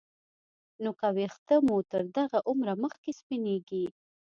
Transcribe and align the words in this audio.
نو 0.83 0.89
که 0.99 1.07
ویښته 1.15 1.55
مو 1.65 1.77
تر 1.91 2.03
دغه 2.17 2.37
عمره 2.49 2.73
مخکې 2.83 3.11
سپینېږي 3.19 3.85